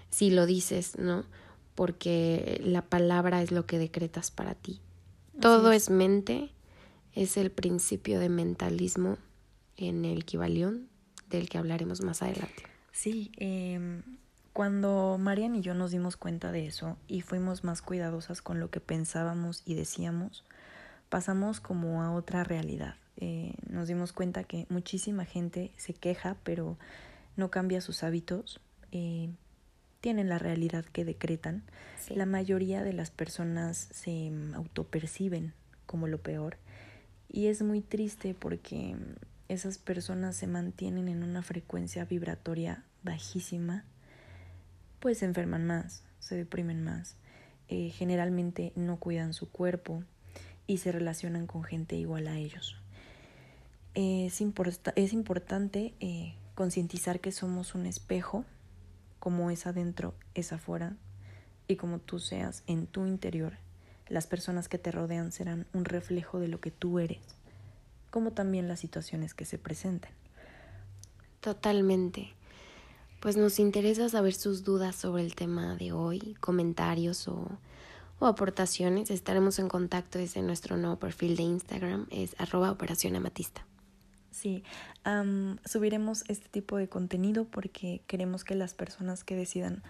si 0.08 0.30
lo 0.30 0.46
dices, 0.46 0.96
¿no? 0.98 1.26
porque 1.74 2.58
la 2.64 2.80
palabra 2.80 3.42
es 3.42 3.52
lo 3.52 3.66
que 3.66 3.76
decretas 3.78 4.30
para 4.30 4.54
ti. 4.54 4.80
Todo 5.38 5.70
es. 5.72 5.90
mente, 5.90 6.52
es 7.12 7.36
el 7.36 7.50
principio 7.50 8.18
de 8.18 8.30
mentalismo 8.30 9.18
en 9.76 10.06
el 10.06 10.24
Kibalión, 10.24 10.88
del 11.28 11.50
que 11.50 11.58
hablaremos 11.58 12.00
más 12.00 12.22
adelante. 12.22 12.62
Sí, 12.92 13.30
eh, 13.36 14.00
cuando 14.56 15.18
Marian 15.20 15.54
y 15.54 15.60
yo 15.60 15.74
nos 15.74 15.90
dimos 15.90 16.16
cuenta 16.16 16.50
de 16.50 16.66
eso 16.66 16.96
y 17.08 17.20
fuimos 17.20 17.62
más 17.62 17.82
cuidadosas 17.82 18.40
con 18.40 18.58
lo 18.58 18.70
que 18.70 18.80
pensábamos 18.80 19.62
y 19.66 19.74
decíamos, 19.74 20.44
pasamos 21.10 21.60
como 21.60 22.02
a 22.02 22.10
otra 22.10 22.42
realidad. 22.42 22.94
Eh, 23.18 23.52
nos 23.68 23.86
dimos 23.86 24.14
cuenta 24.14 24.44
que 24.44 24.64
muchísima 24.70 25.26
gente 25.26 25.72
se 25.76 25.92
queja, 25.92 26.38
pero 26.42 26.78
no 27.36 27.50
cambia 27.50 27.82
sus 27.82 28.02
hábitos. 28.02 28.58
Eh, 28.92 29.28
tienen 30.00 30.30
la 30.30 30.38
realidad 30.38 30.86
que 30.86 31.04
decretan, 31.04 31.62
la 32.08 32.24
mayoría 32.24 32.82
de 32.82 32.94
las 32.94 33.10
personas 33.10 33.88
se 33.90 34.32
autoperciben 34.54 35.52
como 35.84 36.06
lo 36.08 36.16
peor 36.16 36.56
y 37.28 37.48
es 37.48 37.60
muy 37.60 37.82
triste 37.82 38.32
porque 38.32 38.96
esas 39.50 39.76
personas 39.76 40.34
se 40.34 40.46
mantienen 40.46 41.08
en 41.08 41.24
una 41.24 41.42
frecuencia 41.42 42.06
vibratoria 42.06 42.84
bajísima, 43.02 43.84
pues 45.06 45.18
se 45.18 45.24
enferman 45.24 45.64
más, 45.64 46.02
se 46.18 46.34
deprimen 46.34 46.82
más, 46.82 47.14
eh, 47.68 47.90
generalmente 47.90 48.72
no 48.74 48.98
cuidan 48.98 49.34
su 49.34 49.48
cuerpo 49.48 50.02
y 50.66 50.78
se 50.78 50.90
relacionan 50.90 51.46
con 51.46 51.62
gente 51.62 51.94
igual 51.94 52.26
a 52.26 52.36
ellos. 52.36 52.76
es, 53.94 54.42
es 54.96 55.12
importante 55.12 55.94
eh, 56.00 56.34
concientizar 56.56 57.20
que 57.20 57.30
somos 57.30 57.76
un 57.76 57.86
espejo 57.86 58.44
como 59.20 59.52
es 59.52 59.68
adentro, 59.68 60.12
es 60.34 60.52
afuera. 60.52 60.96
y 61.68 61.76
como 61.76 62.00
tú 62.00 62.18
seas 62.18 62.64
en 62.66 62.88
tu 62.88 63.06
interior, 63.06 63.52
las 64.08 64.26
personas 64.26 64.68
que 64.68 64.78
te 64.78 64.90
rodean 64.90 65.30
serán 65.30 65.68
un 65.72 65.84
reflejo 65.84 66.40
de 66.40 66.48
lo 66.48 66.60
que 66.60 66.72
tú 66.72 66.98
eres, 66.98 67.22
como 68.10 68.32
también 68.32 68.66
las 68.66 68.80
situaciones 68.80 69.34
que 69.34 69.44
se 69.44 69.56
presenten. 69.56 70.10
Totalmente. 71.38 72.35
Pues 73.20 73.36
nos 73.36 73.58
interesa 73.58 74.08
saber 74.08 74.34
sus 74.34 74.62
dudas 74.62 74.94
sobre 74.94 75.22
el 75.22 75.34
tema 75.34 75.76
de 75.76 75.92
hoy, 75.92 76.36
comentarios 76.40 77.28
o, 77.28 77.58
o 78.18 78.26
aportaciones. 78.26 79.10
Estaremos 79.10 79.58
en 79.58 79.68
contacto 79.68 80.18
desde 80.18 80.42
nuestro 80.42 80.76
nuevo 80.76 80.96
perfil 80.98 81.36
de 81.36 81.42
Instagram, 81.42 82.06
es 82.10 82.34
arroba 82.38 82.70
operación 82.70 83.16
amatista. 83.16 83.66
Sí, 84.30 84.64
subiremos 85.64 86.24
este 86.28 86.48
tipo 86.50 86.76
de 86.76 86.88
contenido 86.88 87.46
porque 87.46 88.02
queremos 88.06 88.44
que 88.44 88.54
las 88.54 88.74
personas 88.74 89.24
que 89.24 89.34
decidan 89.34 89.82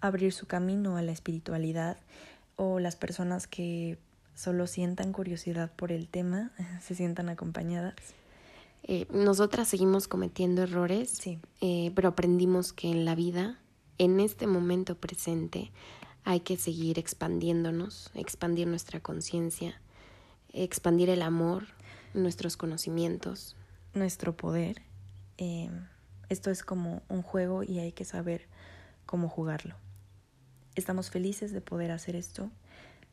abrir 0.00 0.32
su 0.32 0.46
camino 0.46 0.96
a 0.96 1.02
la 1.02 1.12
espiritualidad 1.12 1.98
o 2.56 2.80
las 2.80 2.96
personas 2.96 3.46
que 3.46 3.98
solo 4.34 4.66
sientan 4.66 5.12
curiosidad 5.12 5.70
por 5.76 5.92
el 5.92 6.08
tema 6.08 6.50
se 6.82 6.94
sientan 6.94 7.28
acompañadas. 7.28 7.94
Eh, 8.82 9.06
nosotras 9.12 9.68
seguimos 9.68 10.08
cometiendo 10.08 10.62
errores, 10.62 11.10
sí. 11.10 11.38
Eh, 11.60 11.92
pero 11.94 12.08
aprendimos 12.08 12.72
que 12.72 12.90
en 12.90 13.04
la 13.04 13.14
vida, 13.14 13.58
en 13.98 14.20
este 14.20 14.46
momento 14.46 14.96
presente, 14.96 15.70
hay 16.24 16.40
que 16.40 16.56
seguir 16.56 16.98
expandiéndonos, 16.98 18.10
expandir 18.14 18.66
nuestra 18.66 19.00
conciencia, 19.00 19.80
expandir 20.52 21.10
el 21.10 21.22
amor, 21.22 21.66
nuestros 22.14 22.56
conocimientos, 22.56 23.56
nuestro 23.94 24.36
poder. 24.36 24.82
Eh, 25.38 25.70
esto 26.28 26.50
es 26.50 26.62
como 26.62 27.02
un 27.08 27.22
juego 27.22 27.62
y 27.62 27.78
hay 27.78 27.92
que 27.92 28.04
saber 28.04 28.46
cómo 29.06 29.28
jugarlo. 29.28 29.74
Estamos 30.74 31.10
felices 31.10 31.52
de 31.52 31.60
poder 31.60 31.90
hacer 31.90 32.16
esto, 32.16 32.50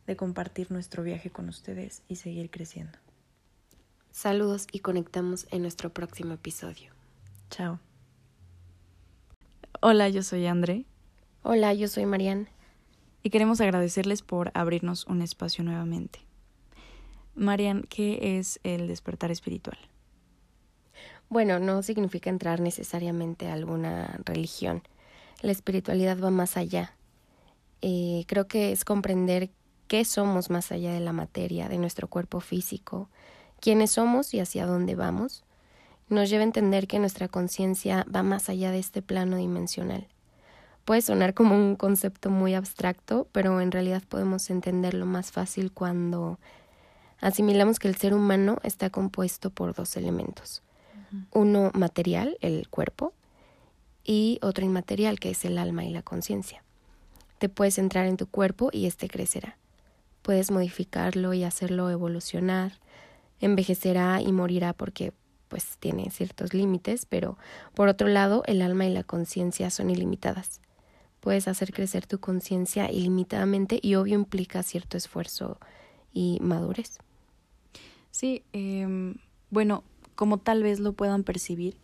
de 0.05 0.15
compartir 0.15 0.71
nuestro 0.71 1.03
viaje 1.03 1.29
con 1.29 1.49
ustedes 1.49 2.03
y 2.07 2.17
seguir 2.17 2.49
creciendo. 2.49 2.97
Saludos 4.11 4.67
y 4.71 4.79
conectamos 4.79 5.47
en 5.51 5.61
nuestro 5.61 5.91
próximo 5.91 6.33
episodio. 6.33 6.91
Chao. 7.49 7.79
Hola, 9.81 10.09
yo 10.09 10.23
soy 10.23 10.47
André. 10.47 10.85
Hola, 11.43 11.73
yo 11.73 11.87
soy 11.87 12.05
Marianne. 12.05 12.47
Y 13.23 13.29
queremos 13.29 13.61
agradecerles 13.61 14.21
por 14.21 14.51
abrirnos 14.53 15.05
un 15.07 15.21
espacio 15.21 15.63
nuevamente. 15.63 16.19
Marian, 17.35 17.83
¿qué 17.83 18.37
es 18.39 18.59
el 18.63 18.87
despertar 18.87 19.29
espiritual? 19.29 19.77
Bueno, 21.29 21.59
no 21.59 21.83
significa 21.83 22.29
entrar 22.29 22.59
necesariamente 22.59 23.47
a 23.47 23.53
alguna 23.53 24.19
religión. 24.25 24.81
La 25.41 25.51
espiritualidad 25.51 26.19
va 26.19 26.31
más 26.31 26.57
allá. 26.57 26.95
Eh, 27.81 28.23
creo 28.27 28.47
que 28.47 28.71
es 28.71 28.83
comprender 28.83 29.51
qué 29.87 30.03
somos 30.05 30.49
más 30.49 30.71
allá 30.71 30.93
de 30.93 30.99
la 30.99 31.13
materia, 31.13 31.69
de 31.69 31.77
nuestro 31.77 32.07
cuerpo 32.07 32.39
físico, 32.39 33.09
quiénes 33.59 33.91
somos 33.91 34.33
y 34.33 34.39
hacia 34.39 34.65
dónde 34.65 34.95
vamos. 34.95 35.43
Nos 36.09 36.29
lleva 36.29 36.41
a 36.41 36.45
entender 36.45 36.87
que 36.87 36.99
nuestra 36.99 37.27
conciencia 37.27 38.05
va 38.13 38.23
más 38.23 38.49
allá 38.49 38.71
de 38.71 38.79
este 38.79 39.01
plano 39.01 39.37
dimensional. 39.37 40.07
Puede 40.85 41.01
sonar 41.01 41.33
como 41.33 41.55
un 41.55 41.75
concepto 41.75 42.29
muy 42.29 42.53
abstracto, 42.53 43.27
pero 43.33 43.59
en 43.59 43.71
realidad 43.71 44.03
podemos 44.07 44.49
entenderlo 44.49 45.05
más 45.05 45.31
fácil 45.31 45.71
cuando 45.73 46.39
asimilamos 47.19 47.79
que 47.79 47.89
el 47.89 47.97
ser 47.97 48.13
humano 48.13 48.59
está 48.63 48.89
compuesto 48.89 49.49
por 49.49 49.73
dos 49.73 49.97
elementos, 49.97 50.63
uno 51.31 51.71
material, 51.73 52.37
el 52.39 52.69
cuerpo, 52.69 53.13
y 54.07 54.39
otro 54.41 54.63
inmaterial, 54.63 55.19
que 55.19 55.31
es 55.31 55.43
el 55.43 55.57
alma 55.57 55.83
y 55.83 55.91
la 55.91 56.01
conciencia. 56.01 56.63
Te 57.37 57.49
puedes 57.49 57.77
entrar 57.77 58.05
en 58.05 58.17
tu 58.17 58.25
cuerpo 58.25 58.69
y 58.71 58.85
éste 58.85 59.09
crecerá. 59.09 59.57
Puedes 60.21 60.49
modificarlo 60.49 61.33
y 61.33 61.43
hacerlo 61.43 61.89
evolucionar, 61.89 62.79
envejecerá 63.39 64.21
y 64.21 64.31
morirá 64.31 64.73
porque 64.73 65.13
pues 65.47 65.77
tiene 65.79 66.09
ciertos 66.09 66.53
límites, 66.53 67.05
pero 67.05 67.37
por 67.73 67.87
otro 67.87 68.07
lado 68.07 68.43
el 68.47 68.61
alma 68.61 68.85
y 68.85 68.93
la 68.93 69.03
conciencia 69.03 69.69
son 69.69 69.89
ilimitadas. 69.89 70.61
Puedes 71.19 71.47
hacer 71.47 71.73
crecer 71.73 72.05
tu 72.05 72.19
conciencia 72.19 72.91
ilimitadamente 72.91 73.79
y 73.81 73.95
obvio 73.95 74.15
implica 74.15 74.63
cierto 74.63 74.97
esfuerzo 74.97 75.57
y 76.13 76.39
madurez. 76.41 76.99
Sí, 78.11 78.43
eh, 78.53 79.15
bueno, 79.49 79.83
como 80.15 80.39
tal 80.39 80.63
vez 80.63 80.79
lo 80.79 80.93
puedan 80.93 81.23
percibir, 81.23 81.77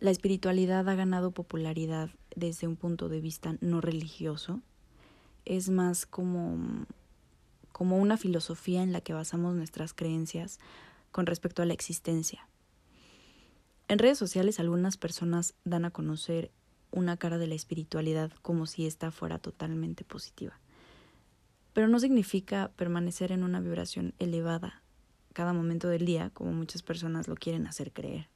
la 0.00 0.10
espiritualidad 0.10 0.88
ha 0.88 0.94
ganado 0.94 1.32
popularidad 1.32 2.10
desde 2.36 2.68
un 2.68 2.76
punto 2.76 3.08
de 3.08 3.20
vista 3.20 3.56
no 3.60 3.80
religioso. 3.80 4.60
Es 5.44 5.70
más 5.70 6.06
como, 6.06 6.86
como 7.78 7.96
una 7.98 8.16
filosofía 8.16 8.82
en 8.82 8.90
la 8.90 9.00
que 9.00 9.12
basamos 9.12 9.54
nuestras 9.54 9.94
creencias 9.94 10.58
con 11.12 11.26
respecto 11.26 11.62
a 11.62 11.64
la 11.64 11.74
existencia. 11.74 12.48
En 13.86 14.00
redes 14.00 14.18
sociales 14.18 14.58
algunas 14.58 14.96
personas 14.96 15.54
dan 15.64 15.84
a 15.84 15.92
conocer 15.92 16.50
una 16.90 17.16
cara 17.18 17.38
de 17.38 17.46
la 17.46 17.54
espiritualidad 17.54 18.32
como 18.42 18.66
si 18.66 18.84
ésta 18.84 19.12
fuera 19.12 19.38
totalmente 19.38 20.02
positiva. 20.02 20.58
Pero 21.72 21.86
no 21.86 22.00
significa 22.00 22.72
permanecer 22.74 23.30
en 23.30 23.44
una 23.44 23.60
vibración 23.60 24.12
elevada 24.18 24.82
cada 25.32 25.52
momento 25.52 25.88
del 25.88 26.04
día, 26.04 26.30
como 26.30 26.50
muchas 26.50 26.82
personas 26.82 27.28
lo 27.28 27.36
quieren 27.36 27.68
hacer 27.68 27.92
creer. 27.92 28.28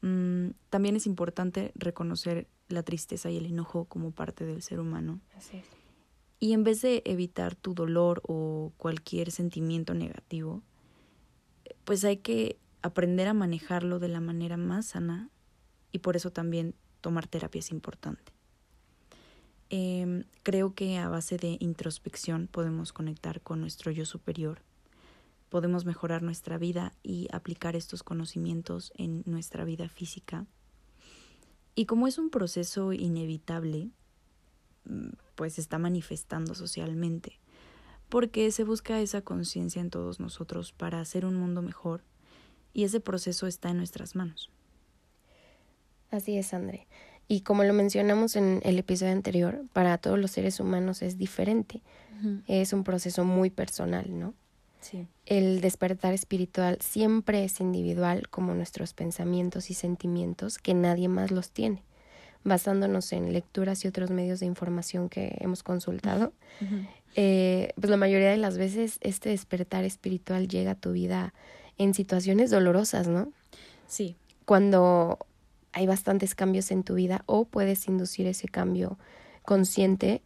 Mm, 0.00 0.52
también 0.70 0.96
es 0.96 1.04
importante 1.04 1.70
reconocer 1.74 2.48
la 2.68 2.82
tristeza 2.82 3.28
y 3.28 3.36
el 3.36 3.44
enojo 3.44 3.84
como 3.84 4.10
parte 4.10 4.46
del 4.46 4.62
ser 4.62 4.80
humano. 4.80 5.20
Y 6.42 6.54
en 6.54 6.64
vez 6.64 6.82
de 6.82 7.02
evitar 7.04 7.54
tu 7.54 7.72
dolor 7.72 8.20
o 8.26 8.72
cualquier 8.76 9.30
sentimiento 9.30 9.94
negativo, 9.94 10.60
pues 11.84 12.04
hay 12.04 12.16
que 12.16 12.58
aprender 12.82 13.28
a 13.28 13.32
manejarlo 13.32 14.00
de 14.00 14.08
la 14.08 14.18
manera 14.18 14.56
más 14.56 14.86
sana 14.86 15.30
y 15.92 16.00
por 16.00 16.16
eso 16.16 16.32
también 16.32 16.74
tomar 17.00 17.28
terapia 17.28 17.60
es 17.60 17.70
importante. 17.70 18.32
Em, 19.70 20.24
creo 20.42 20.74
que 20.74 20.98
a 20.98 21.08
base 21.08 21.36
de 21.36 21.58
introspección 21.60 22.48
podemos 22.48 22.92
conectar 22.92 23.40
con 23.40 23.60
nuestro 23.60 23.92
yo 23.92 24.04
superior 24.04 24.62
podemos 25.52 25.84
mejorar 25.84 26.22
nuestra 26.22 26.56
vida 26.56 26.94
y 27.02 27.28
aplicar 27.30 27.76
estos 27.76 28.02
conocimientos 28.02 28.90
en 28.96 29.22
nuestra 29.26 29.66
vida 29.66 29.86
física. 29.90 30.46
Y 31.74 31.84
como 31.84 32.06
es 32.06 32.16
un 32.16 32.30
proceso 32.30 32.94
inevitable, 32.94 33.90
pues 35.34 35.58
está 35.58 35.78
manifestando 35.78 36.54
socialmente, 36.54 37.38
porque 38.08 38.50
se 38.50 38.64
busca 38.64 39.00
esa 39.00 39.22
conciencia 39.22 39.80
en 39.80 39.90
todos 39.90 40.20
nosotros 40.20 40.72
para 40.72 41.00
hacer 41.00 41.24
un 41.24 41.36
mundo 41.36 41.62
mejor 41.62 42.02
y 42.74 42.84
ese 42.84 43.00
proceso 43.00 43.46
está 43.46 43.70
en 43.70 43.78
nuestras 43.78 44.14
manos. 44.14 44.50
Así 46.10 46.36
es, 46.36 46.52
André. 46.52 46.86
Y 47.28 47.40
como 47.40 47.64
lo 47.64 47.72
mencionamos 47.72 48.36
en 48.36 48.60
el 48.64 48.78
episodio 48.78 49.12
anterior, 49.12 49.64
para 49.72 49.96
todos 49.98 50.18
los 50.18 50.30
seres 50.30 50.60
humanos 50.60 51.02
es 51.02 51.16
diferente. 51.16 51.82
Es 52.46 52.72
un 52.72 52.84
proceso 52.84 53.24
muy 53.24 53.50
personal, 53.50 54.16
¿no? 54.16 54.34
El 55.26 55.60
despertar 55.60 56.12
espiritual 56.12 56.78
siempre 56.80 57.44
es 57.44 57.60
individual 57.60 58.28
como 58.28 58.54
nuestros 58.54 58.94
pensamientos 58.94 59.70
y 59.70 59.74
sentimientos 59.74 60.58
que 60.58 60.74
nadie 60.74 61.08
más 61.08 61.30
los 61.30 61.50
tiene. 61.50 61.82
Basándonos 62.44 63.12
en 63.12 63.32
lecturas 63.32 63.84
y 63.84 63.88
otros 63.88 64.10
medios 64.10 64.40
de 64.40 64.46
información 64.46 65.08
que 65.08 65.36
hemos 65.40 65.62
consultado, 65.62 66.32
eh, 67.14 67.72
pues 67.76 67.90
la 67.90 67.96
mayoría 67.96 68.30
de 68.30 68.36
las 68.36 68.58
veces 68.58 68.98
este 69.00 69.28
despertar 69.28 69.84
espiritual 69.84 70.48
llega 70.48 70.72
a 70.72 70.74
tu 70.74 70.92
vida 70.92 71.34
en 71.78 71.94
situaciones 71.94 72.50
dolorosas, 72.50 73.06
¿no? 73.06 73.30
Sí. 73.86 74.16
Cuando 74.44 75.18
hay 75.72 75.86
bastantes 75.86 76.34
cambios 76.34 76.70
en 76.70 76.82
tu 76.82 76.94
vida 76.94 77.22
o 77.26 77.44
puedes 77.44 77.86
inducir 77.88 78.26
ese 78.26 78.48
cambio 78.48 78.98
consciente 79.44 80.22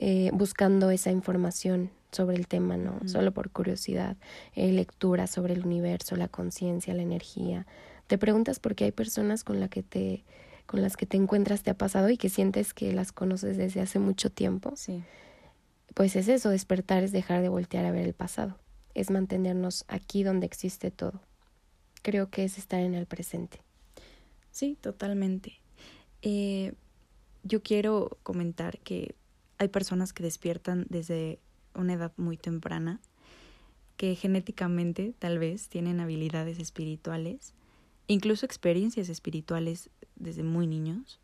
eh, 0.00 0.30
buscando 0.32 0.90
esa 0.90 1.10
información 1.10 1.90
sobre 2.10 2.36
el 2.36 2.46
tema, 2.46 2.76
¿no? 2.76 3.00
Solo 3.06 3.32
por 3.32 3.50
curiosidad, 3.50 4.16
eh, 4.54 4.70
lectura 4.72 5.26
sobre 5.26 5.54
el 5.54 5.64
universo, 5.64 6.16
la 6.16 6.28
conciencia, 6.28 6.94
la 6.94 7.02
energía. 7.02 7.66
Te 8.06 8.18
preguntas 8.18 8.60
por 8.60 8.74
qué 8.74 8.84
hay 8.84 8.92
personas 8.92 9.44
con, 9.44 9.60
la 9.60 9.68
que 9.68 9.82
te, 9.82 10.24
con 10.66 10.82
las 10.82 10.96
que 10.96 11.06
te 11.06 11.16
encuentras, 11.16 11.62
te 11.62 11.70
ha 11.70 11.78
pasado 11.78 12.10
y 12.10 12.16
que 12.16 12.28
sientes 12.28 12.74
que 12.74 12.92
las 12.92 13.12
conoces 13.12 13.56
desde 13.56 13.80
hace 13.80 13.98
mucho 13.98 14.30
tiempo. 14.30 14.72
Sí. 14.76 15.02
Pues 15.94 16.16
es 16.16 16.28
eso, 16.28 16.50
despertar 16.50 17.04
es 17.04 17.12
dejar 17.12 17.42
de 17.42 17.48
voltear 17.48 17.84
a 17.84 17.92
ver 17.92 18.04
el 18.04 18.14
pasado, 18.14 18.58
es 18.94 19.10
mantenernos 19.10 19.84
aquí 19.88 20.24
donde 20.24 20.46
existe 20.46 20.90
todo. 20.90 21.20
Creo 22.02 22.30
que 22.30 22.44
es 22.44 22.58
estar 22.58 22.80
en 22.80 22.94
el 22.94 23.06
presente. 23.06 23.60
Sí, 24.50 24.76
totalmente. 24.80 25.60
Eh, 26.22 26.74
yo 27.42 27.62
quiero 27.62 28.18
comentar 28.22 28.78
que 28.78 29.14
hay 29.58 29.68
personas 29.68 30.12
que 30.12 30.22
despiertan 30.22 30.86
desde 30.88 31.38
una 31.74 31.94
edad 31.94 32.12
muy 32.16 32.36
temprana, 32.36 33.00
que 33.96 34.14
genéticamente 34.14 35.14
tal 35.18 35.38
vez 35.38 35.68
tienen 35.68 36.00
habilidades 36.00 36.58
espirituales, 36.58 37.54
incluso 38.06 38.46
experiencias 38.46 39.08
espirituales 39.08 39.90
desde 40.16 40.42
muy 40.42 40.66
niños. 40.66 41.20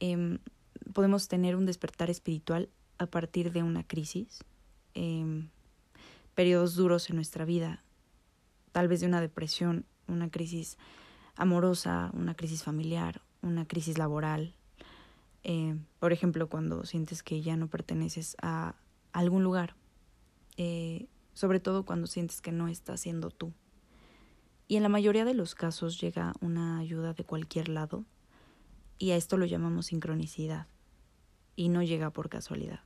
Em, 0.00 0.38
podemos 0.92 1.28
tener 1.28 1.56
un 1.56 1.66
despertar 1.66 2.10
espiritual 2.10 2.68
a 2.98 3.06
partir 3.06 3.52
de 3.52 3.62
una 3.62 3.84
crisis, 3.84 4.44
em, 4.94 5.48
periodos 6.34 6.74
duros 6.74 7.10
en 7.10 7.16
nuestra 7.16 7.44
vida, 7.44 7.82
tal 8.72 8.88
vez 8.88 9.00
de 9.00 9.06
una 9.06 9.20
depresión, 9.20 9.84
una 10.08 10.30
crisis 10.30 10.78
amorosa, 11.36 12.10
una 12.14 12.34
crisis 12.34 12.62
familiar, 12.62 13.22
una 13.42 13.66
crisis 13.66 13.98
laboral. 13.98 14.54
Eh, 15.44 15.76
por 15.98 16.12
ejemplo, 16.12 16.48
cuando 16.48 16.84
sientes 16.84 17.22
que 17.22 17.42
ya 17.42 17.56
no 17.56 17.68
perteneces 17.68 18.36
a 18.40 18.74
algún 19.12 19.42
lugar, 19.42 19.74
eh, 20.56 21.06
sobre 21.34 21.60
todo 21.60 21.84
cuando 21.84 22.06
sientes 22.06 22.40
que 22.40 22.52
no 22.52 22.68
estás 22.68 23.00
siendo 23.00 23.30
tú. 23.30 23.52
Y 24.72 24.76
en 24.76 24.82
la 24.82 24.88
mayoría 24.88 25.26
de 25.26 25.34
los 25.34 25.54
casos 25.54 26.00
llega 26.00 26.32
una 26.40 26.78
ayuda 26.78 27.12
de 27.12 27.24
cualquier 27.24 27.68
lado 27.68 28.06
y 28.98 29.10
a 29.10 29.16
esto 29.16 29.36
lo 29.36 29.44
llamamos 29.44 29.84
sincronicidad 29.84 30.66
y 31.56 31.68
no 31.68 31.82
llega 31.82 32.08
por 32.08 32.30
casualidad. 32.30 32.80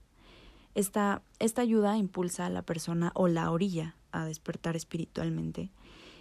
Esta, 0.74 1.22
esta 1.38 1.62
ayuda 1.62 1.96
impulsa 1.96 2.44
a 2.44 2.50
la 2.50 2.62
persona 2.62 3.12
o 3.14 3.28
la 3.28 3.52
orilla 3.52 3.94
a 4.10 4.24
despertar 4.24 4.74
espiritualmente 4.74 5.70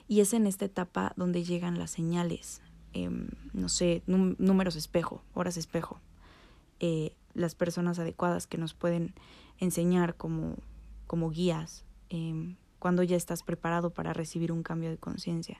y 0.07 0.19
es 0.19 0.35
en 0.35 0.45
esta 0.45 0.65
etapa 0.65 1.13
donde 1.15 1.43
llegan 1.43 1.79
las 1.79 1.89
señales, 1.89 2.61
em, 2.93 3.29
no 3.53 3.67
sé, 3.67 4.03
números 4.05 4.75
espejo, 4.75 5.23
horas 5.33 5.57
espejo, 5.57 5.99
eh, 6.79 7.15
las 7.33 7.55
personas 7.55 7.97
adecuadas 7.97 8.45
que 8.45 8.59
nos 8.59 8.75
pueden 8.75 9.15
enseñar 9.57 10.15
como, 10.15 10.57
como 11.07 11.31
guías 11.31 11.85
em, 12.09 12.55
cuando 12.85 13.01
ya 13.01 13.17
estás 13.17 13.41
preparado 13.41 13.89
para 13.89 14.13
recibir 14.13 14.51
un 14.51 14.61
cambio 14.61 14.91
de 14.91 14.97
conciencia. 14.99 15.59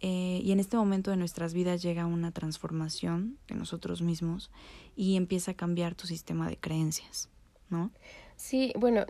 Eh, 0.00 0.42
y 0.44 0.52
en 0.52 0.60
este 0.60 0.76
momento 0.76 1.10
de 1.10 1.16
nuestras 1.16 1.54
vidas 1.54 1.80
llega 1.80 2.04
una 2.04 2.30
transformación 2.30 3.38
de 3.48 3.54
nosotros 3.54 4.02
mismos 4.02 4.50
y 4.94 5.16
empieza 5.16 5.52
a 5.52 5.54
cambiar 5.54 5.94
tu 5.94 6.06
sistema 6.06 6.46
de 6.46 6.58
creencias, 6.58 7.30
¿no? 7.70 7.90
Sí, 8.36 8.74
bueno, 8.76 9.06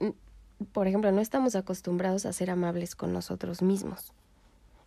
por 0.71 0.87
ejemplo, 0.87 1.11
no 1.11 1.21
estamos 1.21 1.57
acostumbrados 1.57 2.27
a 2.27 2.33
ser 2.33 2.49
amables 2.49 2.95
con 2.95 3.13
nosotros 3.13 3.61
mismos. 3.61 4.13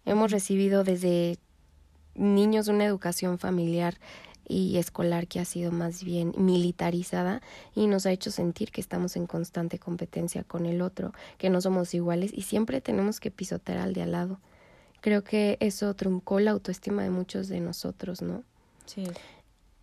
Hemos 0.05 0.31
recibido 0.31 0.85
desde 0.85 1.37
niños 2.15 2.69
una 2.69 2.85
educación 2.85 3.37
familiar 3.37 3.99
y 4.47 4.77
escolar 4.77 5.27
que 5.27 5.39
ha 5.39 5.45
sido 5.45 5.71
más 5.71 6.03
bien 6.03 6.33
militarizada 6.37 7.41
y 7.75 7.87
nos 7.87 8.05
ha 8.05 8.11
hecho 8.11 8.31
sentir 8.31 8.71
que 8.71 8.81
estamos 8.81 9.15
en 9.15 9.27
constante 9.27 9.79
competencia 9.79 10.43
con 10.43 10.65
el 10.65 10.81
otro, 10.81 11.13
que 11.37 11.49
no 11.49 11.61
somos 11.61 11.93
iguales 11.93 12.31
y 12.33 12.43
siempre 12.43 12.81
tenemos 12.81 13.19
que 13.19 13.31
pisotear 13.31 13.77
al 13.77 13.93
de 13.93 14.03
al 14.03 14.11
lado. 14.11 14.39
Creo 15.01 15.23
que 15.23 15.57
eso 15.59 15.93
truncó 15.95 16.39
la 16.39 16.51
autoestima 16.51 17.03
de 17.03 17.09
muchos 17.09 17.47
de 17.49 17.59
nosotros, 17.59 18.21
¿no? 18.21 18.43
Sí. 18.85 19.03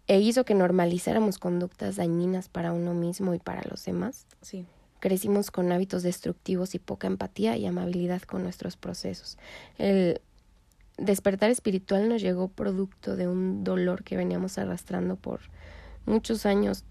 E 0.06 0.18
hizo 0.18 0.44
que 0.44 0.54
normalizáramos 0.54 1.38
conductas 1.38 1.96
dañinas 1.96 2.48
para 2.48 2.72
uno 2.72 2.94
mismo 2.94 3.34
y 3.34 3.38
para 3.38 3.62
los 3.68 3.84
demás. 3.84 4.26
Sí. 4.40 4.64
Crecimos 4.98 5.50
con 5.50 5.72
hábitos 5.72 6.02
destructivos 6.02 6.74
y 6.74 6.78
poca 6.78 7.06
empatía 7.06 7.56
y 7.56 7.66
amabilidad 7.66 8.22
con 8.22 8.42
nuestros 8.42 8.76
procesos. 8.76 9.38
El 9.78 10.20
despertar 11.00 11.50
espiritual 11.50 12.08
nos 12.08 12.22
llegó 12.22 12.48
producto 12.48 13.16
de 13.16 13.26
un 13.26 13.64
dolor 13.64 14.04
que 14.04 14.16
veníamos 14.16 14.58
arrastrando 14.58 15.16
por 15.16 15.40
muchos 16.06 16.46
años, 16.46 16.84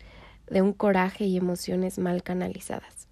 de 0.48 0.62
un 0.62 0.74
coraje 0.74 1.26
y 1.26 1.38
emociones 1.38 2.00
mal 2.00 2.24
canalizadas. 2.24 3.08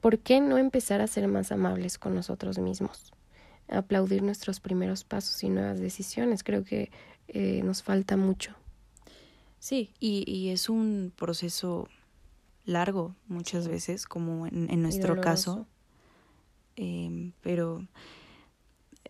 ¿Por 0.00 0.18
qué 0.18 0.40
no 0.40 0.56
empezar 0.56 1.00
a 1.00 1.06
ser 1.06 1.28
más 1.28 1.52
amables 1.52 1.98
con 1.98 2.14
nosotros 2.14 2.58
mismos? 2.58 3.12
aplaudir 3.70 4.22
nuestros 4.22 4.60
primeros 4.60 5.04
pasos 5.04 5.42
y 5.42 5.48
nuevas 5.48 5.80
decisiones. 5.80 6.42
Creo 6.42 6.64
que 6.64 6.90
eh, 7.28 7.62
nos 7.62 7.82
falta 7.82 8.16
mucho. 8.16 8.54
Sí, 9.58 9.92
y, 10.00 10.24
y, 10.30 10.50
es 10.50 10.68
un 10.68 11.12
proceso 11.14 11.88
largo 12.64 13.14
muchas 13.28 13.68
veces, 13.68 14.06
como 14.06 14.46
en, 14.46 14.82
nuestro 14.82 15.20
caso. 15.20 15.66
Em, 16.76 17.32
pero 17.42 17.86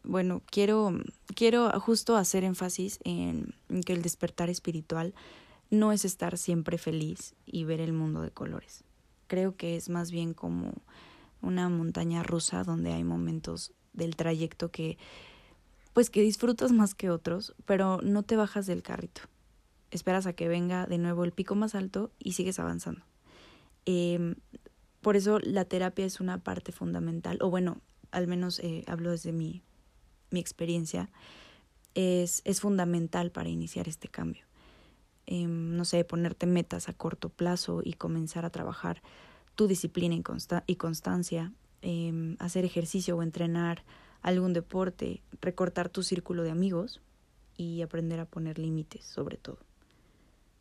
bueno, 0.03 0.43
quiero, 0.51 0.93
quiero 1.35 1.71
justo 1.81 2.17
hacer 2.17 2.45
énfasis 2.45 2.99
en, 3.05 3.55
que 3.85 3.93
el 3.93 4.03
despertar 4.03 4.51
espiritual 4.51 5.15
no 5.71 5.93
es 5.93 6.05
estar 6.05 6.37
siempre 6.39 6.79
feliz 6.79 7.35
y 7.47 7.65
ver 7.65 7.81
el 7.81 7.93
mundo 7.93 8.23
de 8.23 8.31
colores. 8.31 8.85
Creo 9.27 9.57
que 9.57 9.77
es 9.77 9.89
más 9.89 10.11
bien 10.11 10.35
como 10.35 10.73
una 11.43 11.69
montaña 11.69 12.23
rusa 12.23 12.65
donde 12.65 12.93
hay 12.93 13.05
momentos 13.05 13.73
del 13.93 14.17
trayecto 14.17 14.71
que 14.71 14.99
pues 15.93 16.09
que 16.09 16.23
disfrutas 16.23 16.71
más 16.73 16.95
que 16.95 17.11
otros, 17.11 17.55
pero 17.67 18.01
no 18.03 18.23
te 18.23 18.37
bajas 18.37 18.67
del 18.67 18.83
carrito. 18.83 19.23
Esperas 19.91 20.27
a 20.27 20.33
que 20.33 20.47
venga 20.47 20.87
de 20.87 20.99
nuevo 20.99 21.25
el 21.25 21.33
pico 21.33 21.57
más 21.57 21.75
alto 21.75 22.13
y 22.19 22.33
sigues 22.33 22.61
avanzando. 22.61 23.03
Em, 23.87 24.37
por 25.01 25.17
eso 25.17 25.41
la 25.41 25.65
terapia 25.65 26.05
es 26.05 26.21
una 26.21 26.39
parte 26.39 26.71
fundamental, 26.71 27.39
o 27.41 27.51
bueno, 27.51 27.81
al 28.13 28.29
menos 28.29 28.61
eh, 28.61 28.85
hablo 28.87 29.11
desde 29.11 29.33
mi 29.33 29.63
mi 30.31 30.41
experiencia, 30.41 31.11
es, 31.95 32.43
es 32.45 32.61
fundamental 32.61 33.31
para 33.31 33.49
iniciar 33.49 33.89
este 33.89 34.09
cambio. 34.09 34.45
Em, 35.27 35.77
no 35.77 35.85
sé, 35.85 36.05
ponerte 36.05 36.47
metas 36.47 36.89
a 36.89 36.93
corto 36.93 37.29
plazo 37.29 37.83
y 37.85 37.93
comenzar 37.95 38.45
a 38.45 38.51
trabajar 38.51 39.03
tu 39.55 39.67
disciplina 39.67 40.15
y, 40.15 40.23
y 40.67 40.77
constancia, 40.77 41.53
em, 41.83 42.37
hacer 42.39 42.65
ejercicio 42.65 43.17
o 43.17 43.23
entrenar 43.23 43.85
algún 44.23 44.53
deporte, 44.53 45.23
recortar 45.41 45.89
tu 45.89 46.03
círculo 46.03 46.43
de 46.43 46.51
amigos 46.51 47.01
y 47.57 47.83
aprender 47.83 48.21
a 48.21 48.27
poner 48.27 48.59
límites 48.59 49.05
sobre 49.05 49.37
todo. 49.37 49.59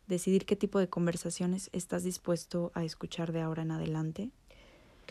Decidir 0.06 0.44
qué 0.44 0.56
tipo 0.56 0.78
de 0.78 0.88
conversaciones 0.88 1.70
estás 1.72 2.02
dispuesto 2.02 2.72
a 2.74 2.84
escuchar 2.84 3.32
de 3.32 3.40
ahora 3.40 3.62
en 3.62 3.70
adelante 3.70 4.30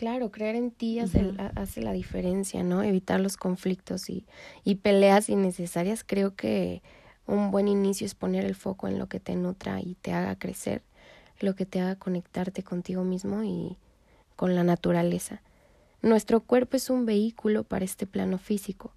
Claro, 0.00 0.30
creer 0.30 0.56
en 0.56 0.70
ti 0.70 0.98
hace, 0.98 1.34
hace, 1.56 1.82
la 1.82 1.92
diferencia, 1.92 2.62
¿no? 2.62 2.82
Evitar 2.82 3.20
los 3.20 3.36
conflictos 3.36 4.08
y, 4.08 4.24
y 4.64 4.76
peleas 4.76 5.28
innecesarias. 5.28 6.04
Creo 6.04 6.34
que 6.34 6.80
un 7.26 7.50
buen 7.50 7.68
inicio 7.68 8.06
es 8.06 8.14
poner 8.14 8.46
el 8.46 8.54
foco 8.54 8.88
en 8.88 8.98
lo 8.98 9.10
que 9.10 9.20
te 9.20 9.36
nutra 9.36 9.78
y 9.82 9.96
te 9.96 10.14
haga 10.14 10.36
crecer, 10.36 10.80
lo 11.38 11.54
que 11.54 11.66
te 11.66 11.82
haga 11.82 11.96
conectarte 11.96 12.62
contigo 12.62 13.04
mismo 13.04 13.44
y 13.44 13.76
con 14.36 14.54
la 14.54 14.64
naturaleza. 14.64 15.42
Nuestro 16.00 16.40
cuerpo 16.40 16.78
es 16.78 16.88
un 16.88 17.04
vehículo 17.04 17.64
para 17.64 17.84
este 17.84 18.06
plano 18.06 18.38
físico, 18.38 18.92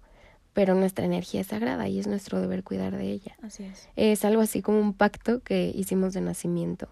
pero 0.54 0.74
nuestra 0.74 1.04
energía 1.04 1.42
es 1.42 1.48
sagrada 1.48 1.86
y 1.86 1.98
es 1.98 2.06
nuestro 2.06 2.40
deber 2.40 2.64
cuidar 2.64 2.96
de 2.96 3.10
ella. 3.10 3.36
Así 3.42 3.64
es. 3.64 3.90
Es 3.96 4.24
algo 4.24 4.40
así 4.40 4.62
como 4.62 4.80
un 4.80 4.94
pacto 4.94 5.42
que 5.42 5.70
hicimos 5.74 6.14
de 6.14 6.22
nacimiento. 6.22 6.88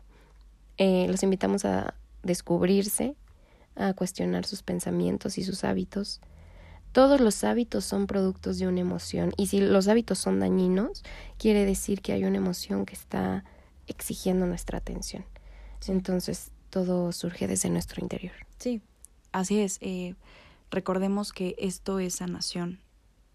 Eh, 0.77 1.07
los 1.09 1.22
invitamos 1.22 1.64
a 1.64 1.94
descubrirse, 2.22 3.16
a 3.76 3.94
cuestionar 3.94 4.44
sus 4.44 4.62
pensamientos 4.62 5.38
y 5.38 5.44
sus 5.44 5.64
hábitos. 5.64 6.20
Todos 6.92 7.20
los 7.20 7.42
hábitos 7.44 7.85
son 7.85 8.06
productos 8.06 8.58
de 8.58 8.68
una 8.68 8.80
emoción 8.80 9.32
y 9.37 9.46
si 9.46 9.61
los 9.61 9.88
hábitos 9.88 10.18
son 10.18 10.40
dañinos, 10.40 11.02
quiere 11.38 11.64
decir 11.64 12.02
que 12.02 12.12
hay 12.12 12.24
una 12.24 12.37
emoción 12.37 12.85
que 12.85 12.94
está 12.94 13.44
exigiendo 13.87 14.46
nuestra 14.46 14.78
atención. 14.78 15.24
Entonces, 15.88 16.52
todo 16.70 17.12
surge 17.12 17.46
desde 17.46 17.70
nuestro 17.70 18.02
interior. 18.02 18.35
Sí, 18.58 18.82
así 19.32 19.61
es. 19.61 19.78
Eh, 19.80 20.14
recordemos 20.70 21.32
que 21.32 21.54
esto 21.58 21.98
es 21.98 22.16
sanación, 22.16 22.78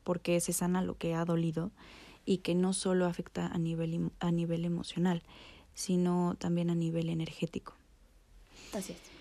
porque 0.03 0.39
se 0.39 0.53
sana 0.53 0.81
lo 0.81 0.97
que 0.97 1.15
ha 1.15 1.25
dolido 1.25 1.71
y 2.25 2.39
que 2.39 2.55
no 2.55 2.73
solo 2.73 3.05
afecta 3.05 3.47
a 3.47 3.57
nivel, 3.57 4.11
a 4.19 4.31
nivel 4.31 4.65
emocional, 4.65 5.23
sino 5.73 6.35
también 6.37 6.69
a 6.69 6.75
nivel 6.75 7.09
energético. 7.09 7.73
Así 8.73 8.93
es. 8.93 9.16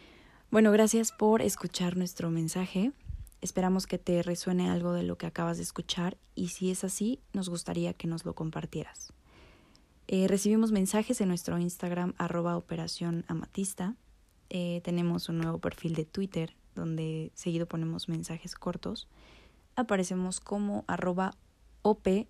Bueno, 0.48 0.70
gracias 0.70 1.10
por 1.10 1.42
escuchar 1.42 1.96
nuestro 1.96 2.30
mensaje. 2.30 2.92
Esperamos 3.40 3.88
que 3.88 3.98
te 3.98 4.22
resuene 4.22 4.70
algo 4.70 4.92
de 4.92 5.02
lo 5.02 5.18
que 5.18 5.26
acabas 5.26 5.56
de 5.56 5.64
escuchar 5.64 6.16
y 6.36 6.48
si 6.48 6.70
es 6.70 6.84
así, 6.84 7.20
nos 7.32 7.48
gustaría 7.48 7.94
que 7.94 8.06
nos 8.06 8.24
lo 8.24 8.34
compartieras. 8.34 9.12
Eh, 10.06 10.28
recibimos 10.28 10.70
mensajes 10.70 11.20
en 11.20 11.28
nuestro 11.28 11.58
Instagram 11.58 12.14
arroba 12.16 12.56
operación 12.56 13.24
amatista. 13.26 13.96
Eh, 14.48 14.82
tenemos 14.84 15.28
un 15.28 15.38
nuevo 15.38 15.58
perfil 15.58 15.96
de 15.96 16.04
Twitter 16.04 16.54
donde 16.76 17.32
seguido 17.34 17.66
ponemos 17.66 18.08
mensajes 18.08 18.54
cortos. 18.54 19.08
Aparecemos 19.74 20.38
como 20.38 20.84
arroba 20.86 21.34
op-amatista 21.82 22.26